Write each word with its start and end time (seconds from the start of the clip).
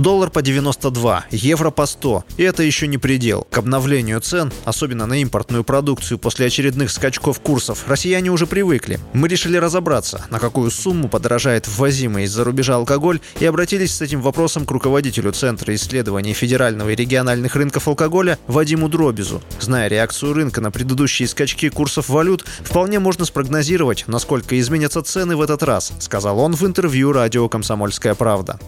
Доллар 0.00 0.30
по 0.30 0.40
92, 0.40 1.26
евро 1.30 1.70
по 1.70 1.84
100. 1.84 2.24
И 2.38 2.42
это 2.42 2.62
еще 2.62 2.86
не 2.86 2.96
предел. 2.96 3.46
К 3.50 3.58
обновлению 3.58 4.18
цен, 4.22 4.50
особенно 4.64 5.04
на 5.04 5.20
импортную 5.20 5.62
продукцию 5.62 6.18
после 6.18 6.46
очередных 6.46 6.90
скачков 6.90 7.38
курсов, 7.40 7.84
россияне 7.86 8.30
уже 8.30 8.46
привыкли. 8.46 8.98
Мы 9.12 9.28
решили 9.28 9.58
разобраться, 9.58 10.24
на 10.30 10.38
какую 10.38 10.70
сумму 10.70 11.10
подорожает 11.10 11.68
ввозимый 11.68 12.24
из-за 12.24 12.44
рубежа 12.44 12.76
алкоголь, 12.76 13.20
и 13.40 13.44
обратились 13.44 13.94
с 13.94 14.00
этим 14.00 14.22
вопросом 14.22 14.64
к 14.64 14.70
руководителю 14.70 15.32
Центра 15.32 15.74
исследований 15.74 16.32
федерального 16.32 16.88
и 16.88 16.96
региональных 16.96 17.54
рынков 17.54 17.86
алкоголя 17.86 18.38
Вадиму 18.46 18.88
Дробизу. 18.88 19.42
Зная 19.60 19.88
реакцию 19.88 20.32
рынка 20.32 20.62
на 20.62 20.70
предыдущие 20.70 21.28
скачки 21.28 21.68
курсов 21.68 22.08
валют, 22.08 22.46
вполне 22.62 23.00
можно 23.00 23.26
спрогнозировать, 23.26 24.04
насколько 24.06 24.58
изменятся 24.58 25.02
цены 25.02 25.36
в 25.36 25.42
этот 25.42 25.62
раз, 25.62 25.92
сказал 26.00 26.38
он 26.38 26.54
в 26.54 26.64
интервью 26.64 27.12
радио 27.12 27.50
«Комсомольская 27.50 28.14
правда» 28.14 28.58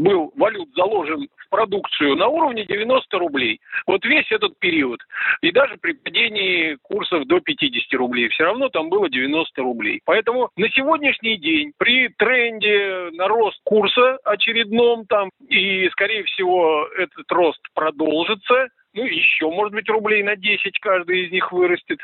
был 0.00 0.32
валют 0.36 0.68
заложен 0.74 1.28
в 1.36 1.48
продукцию 1.50 2.16
на 2.16 2.28
уровне 2.28 2.64
90 2.64 3.18
рублей. 3.18 3.60
Вот 3.86 4.04
весь 4.04 4.30
этот 4.30 4.58
период. 4.58 5.00
И 5.42 5.52
даже 5.52 5.76
при 5.76 5.92
падении 5.92 6.76
курсов 6.82 7.26
до 7.26 7.40
50 7.40 7.92
рублей 7.98 8.28
все 8.28 8.44
равно 8.44 8.68
там 8.68 8.88
было 8.88 9.08
90 9.08 9.62
рублей. 9.62 10.00
Поэтому 10.04 10.50
на 10.56 10.68
сегодняшний 10.70 11.36
день 11.36 11.72
при 11.76 12.08
тренде 12.08 13.10
на 13.12 13.28
рост 13.28 13.60
курса 13.64 14.18
очередном 14.24 15.06
там, 15.06 15.30
и 15.48 15.88
скорее 15.90 16.24
всего 16.24 16.86
этот 16.96 17.30
рост 17.30 17.60
продолжится, 17.74 18.68
ну, 18.92 19.04
еще, 19.04 19.48
может 19.50 19.72
быть, 19.72 19.88
рублей 19.88 20.22
на 20.22 20.36
10 20.36 20.78
каждый 20.80 21.26
из 21.26 21.32
них 21.32 21.52
вырастет. 21.52 21.98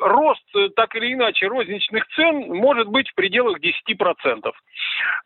Рост, 0.00 0.42
э, 0.56 0.68
так 0.74 0.94
или 0.96 1.14
иначе, 1.14 1.46
розничных 1.46 2.04
цен 2.16 2.48
может 2.48 2.88
быть 2.88 3.08
в 3.08 3.14
пределах 3.14 3.60
10%. 3.60 4.52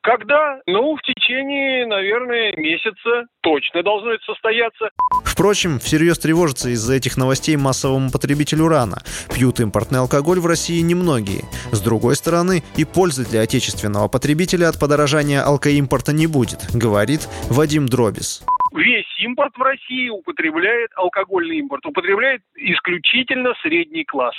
Когда? 0.02 0.60
Ну, 0.66 0.96
в 0.96 1.02
течение, 1.02 1.86
наверное, 1.86 2.54
месяца 2.56 3.26
точно 3.40 3.82
должно 3.82 4.12
это 4.12 4.24
состояться. 4.24 4.90
Впрочем, 5.24 5.78
всерьез 5.78 6.18
тревожиться 6.18 6.68
из-за 6.70 6.94
этих 6.94 7.16
новостей 7.16 7.56
массовому 7.56 8.10
потребителю 8.10 8.68
рано. 8.68 9.02
Пьют 9.34 9.60
импортный 9.60 10.00
алкоголь 10.00 10.40
в 10.40 10.46
России 10.46 10.80
немногие. 10.80 11.42
С 11.72 11.80
другой 11.80 12.16
стороны, 12.16 12.62
и 12.76 12.84
пользы 12.84 13.28
для 13.28 13.40
отечественного 13.40 14.08
потребителя 14.08 14.68
от 14.68 14.78
подорожания 14.78 15.42
алкоимпорта 15.42 16.12
не 16.12 16.26
будет, 16.26 16.60
говорит 16.74 17.28
Вадим 17.50 17.86
Дробис 17.86 18.44
импорт 19.36 19.56
в 19.56 19.62
России 19.62 20.08
употребляет, 20.08 20.90
алкогольный 20.96 21.58
импорт, 21.58 21.84
употребляет 21.84 22.40
исключительно 22.56 23.54
средний 23.62 24.04
класс. 24.04 24.34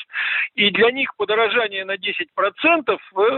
И 0.56 0.72
для 0.72 0.92
них 0.92 1.16
подорожание 1.18 1.86
на 1.86 1.96
10% 1.96 1.98
э, 2.88 2.98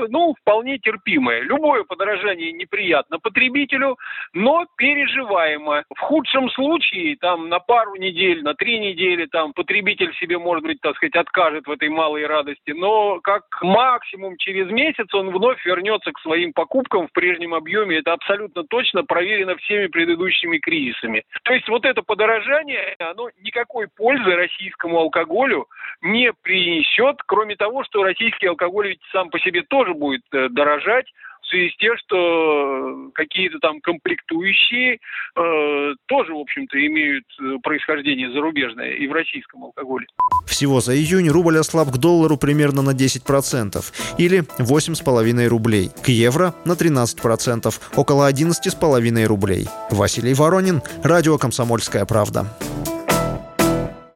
ну, 0.09 0.33
вполне 0.41 0.77
терпимое. 0.79 1.41
Любое 1.41 1.83
подорожание 1.83 2.53
неприятно 2.53 3.19
потребителю, 3.19 3.97
но 4.33 4.65
переживаемо. 4.77 5.83
В 5.93 5.99
худшем 5.99 6.49
случае, 6.51 7.17
там, 7.17 7.49
на 7.49 7.59
пару 7.59 7.95
недель, 7.95 8.41
на 8.43 8.53
три 8.53 8.79
недели, 8.79 9.25
там, 9.25 9.53
потребитель 9.53 10.13
себе, 10.15 10.37
может 10.37 10.63
быть, 10.63 10.79
так 10.81 10.95
сказать, 10.95 11.15
откажет 11.15 11.67
в 11.67 11.71
этой 11.71 11.89
малой 11.89 12.25
радости, 12.25 12.71
но 12.71 13.19
как 13.19 13.43
максимум 13.61 14.37
через 14.37 14.69
месяц 14.71 15.13
он 15.13 15.29
вновь 15.31 15.63
вернется 15.65 16.11
к 16.11 16.19
своим 16.19 16.53
покупкам 16.53 17.07
в 17.07 17.11
прежнем 17.11 17.53
объеме. 17.53 17.97
Это 17.97 18.13
абсолютно 18.13 18.63
точно 18.63 19.03
проверено 19.03 19.57
всеми 19.57 19.87
предыдущими 19.87 20.57
кризисами 20.57 20.69
кризисами. 20.69 21.23
То 21.49 21.55
есть 21.55 21.67
вот 21.67 21.83
это 21.83 22.03
подорожание, 22.03 22.95
оно 22.99 23.31
никакой 23.41 23.87
пользы 23.87 24.35
российскому 24.35 24.99
алкоголю 24.99 25.65
не 25.99 26.31
принесет, 26.31 27.23
кроме 27.25 27.55
того, 27.55 27.83
что 27.85 28.03
российский 28.03 28.45
алкоголь 28.45 28.89
ведь 28.89 29.01
сам 29.11 29.31
по 29.31 29.39
себе 29.39 29.63
тоже 29.63 29.95
будет 29.95 30.21
э, 30.31 30.49
дорожать, 30.49 31.07
в 31.41 31.47
связи 31.47 31.71
с 31.71 31.77
тем, 31.77 31.97
что 31.97 33.09
какие-то 33.15 33.57
там 33.57 33.81
комплектующие 33.81 34.99
э, 35.35 35.93
тоже, 36.05 36.33
в 36.35 36.39
общем-то, 36.39 36.85
имеют 36.85 37.25
э, 37.39 37.55
происхождение 37.63 38.31
зарубежное 38.31 38.91
и 38.91 39.07
в 39.07 39.11
российском 39.11 39.63
алкоголе. 39.63 40.05
Всего 40.49 40.81
за 40.81 40.97
июнь 40.97 41.29
рубль 41.29 41.59
ослаб 41.59 41.91
к 41.91 41.97
доллару 41.97 42.35
примерно 42.35 42.81
на 42.81 42.89
10%, 42.89 43.85
или 44.17 44.39
8,5 44.57 45.47
рублей. 45.47 45.91
К 46.01 46.09
евро 46.09 46.55
на 46.65 46.71
13%, 46.71 47.73
около 47.95 48.29
11,5 48.29 49.25
рублей. 49.25 49.69
Василий 49.91 50.33
Воронин, 50.33 50.81
Радио 51.03 51.37
«Комсомольская 51.37 52.03
правда». 52.05 52.47